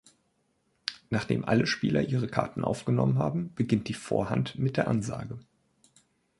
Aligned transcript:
Nachdem 1.11 1.45
alle 1.45 1.67
Spieler 1.67 2.01
ihre 2.01 2.27
Karten 2.27 2.63
aufgenommen 2.63 3.19
haben, 3.19 3.53
beginnt 3.53 3.87
die 3.87 3.93
Vorhand 3.93 4.57
mit 4.57 4.75
der 4.77 4.87
Ansage. 4.87 5.37